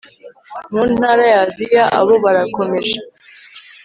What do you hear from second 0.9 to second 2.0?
ntara ya Aziya